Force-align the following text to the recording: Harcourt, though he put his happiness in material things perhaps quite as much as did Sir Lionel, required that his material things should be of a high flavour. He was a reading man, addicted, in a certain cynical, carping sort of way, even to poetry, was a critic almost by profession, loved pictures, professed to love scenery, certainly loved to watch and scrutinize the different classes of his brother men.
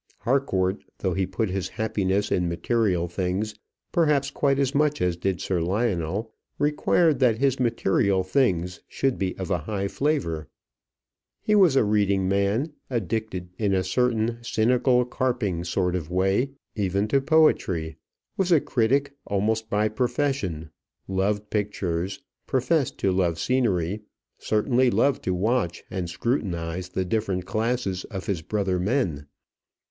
Harcourt, 0.21 0.81
though 0.97 1.13
he 1.13 1.27
put 1.27 1.51
his 1.51 1.69
happiness 1.69 2.31
in 2.31 2.49
material 2.49 3.07
things 3.07 3.53
perhaps 3.91 4.31
quite 4.31 4.57
as 4.57 4.73
much 4.73 4.99
as 4.99 5.15
did 5.15 5.39
Sir 5.39 5.61
Lionel, 5.61 6.33
required 6.57 7.19
that 7.19 7.37
his 7.37 7.59
material 7.59 8.23
things 8.23 8.81
should 8.87 9.19
be 9.19 9.37
of 9.37 9.51
a 9.51 9.59
high 9.59 9.87
flavour. 9.87 10.47
He 11.39 11.53
was 11.53 11.75
a 11.75 11.83
reading 11.83 12.27
man, 12.27 12.73
addicted, 12.89 13.49
in 13.59 13.75
a 13.75 13.83
certain 13.83 14.39
cynical, 14.41 15.05
carping 15.05 15.63
sort 15.63 15.93
of 15.95 16.09
way, 16.09 16.49
even 16.75 17.07
to 17.09 17.21
poetry, 17.21 17.97
was 18.37 18.51
a 18.51 18.59
critic 18.59 19.13
almost 19.27 19.69
by 19.69 19.87
profession, 19.87 20.71
loved 21.07 21.51
pictures, 21.51 22.23
professed 22.47 22.97
to 22.97 23.11
love 23.11 23.37
scenery, 23.37 24.01
certainly 24.39 24.89
loved 24.89 25.21
to 25.25 25.35
watch 25.35 25.83
and 25.91 26.09
scrutinize 26.09 26.89
the 26.89 27.05
different 27.05 27.45
classes 27.45 28.03
of 28.05 28.25
his 28.25 28.41
brother 28.41 28.79
men. 28.79 29.27